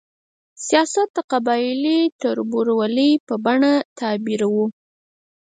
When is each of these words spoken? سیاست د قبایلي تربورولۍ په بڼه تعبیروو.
سیاست 0.65 1.07
د 1.17 1.19
قبایلي 1.31 1.99
تربورولۍ 2.21 3.11
په 3.27 3.35
بڼه 3.45 3.73
تعبیروو. 3.99 4.65